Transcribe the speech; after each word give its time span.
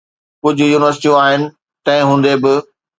ڪجهه 0.43 0.67
يونيورسٽيون 0.73 1.19
آهن، 1.27 1.41
تنهن 1.85 2.07
هوندي 2.11 2.33
به. 2.43 2.53